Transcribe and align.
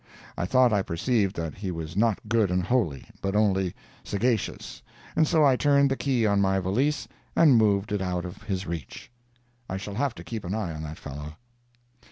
I 0.35 0.47
thought 0.47 0.73
I 0.73 0.81
perceived 0.81 1.35
that 1.35 1.53
he 1.53 1.69
was 1.69 1.95
not 1.95 2.27
good 2.27 2.49
and 2.49 2.63
holy, 2.63 3.05
but 3.21 3.35
only 3.35 3.75
sagacious, 4.03 4.81
and 5.15 5.27
so 5.27 5.45
I 5.45 5.55
turned 5.55 5.91
the 5.91 5.95
key 5.95 6.25
on 6.25 6.41
my 6.41 6.57
valise 6.59 7.07
and 7.35 7.55
moved 7.55 7.91
it 7.91 8.01
out 8.01 8.25
of 8.25 8.41
his 8.41 8.65
reach. 8.65 9.11
I 9.69 9.77
shall 9.77 9.93
have 9.93 10.15
to 10.15 10.23
keep 10.23 10.43
an 10.43 10.55
eye 10.55 10.73
on 10.73 10.81
that 10.81 10.97
fellow. 10.97 11.33